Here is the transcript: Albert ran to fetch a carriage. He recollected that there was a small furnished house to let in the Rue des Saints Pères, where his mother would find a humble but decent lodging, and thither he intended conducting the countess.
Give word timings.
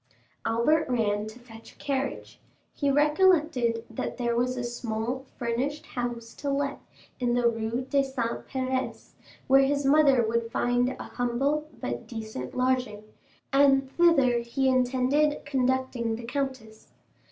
Albert 0.47 0.89
ran 0.89 1.27
to 1.27 1.37
fetch 1.37 1.73
a 1.73 1.75
carriage. 1.75 2.39
He 2.73 2.89
recollected 2.89 3.85
that 3.87 4.17
there 4.17 4.35
was 4.35 4.57
a 4.57 4.63
small 4.63 5.27
furnished 5.37 5.85
house 5.85 6.33
to 6.39 6.49
let 6.49 6.79
in 7.19 7.35
the 7.35 7.47
Rue 7.47 7.85
des 7.87 8.05
Saints 8.05 8.41
Pères, 8.51 9.11
where 9.45 9.61
his 9.61 9.85
mother 9.85 10.25
would 10.27 10.49
find 10.51 10.89
a 10.99 11.03
humble 11.03 11.67
but 11.79 12.07
decent 12.07 12.57
lodging, 12.57 13.03
and 13.53 13.91
thither 13.95 14.39
he 14.39 14.67
intended 14.67 15.45
conducting 15.45 16.15
the 16.15 16.23
countess. 16.25 16.87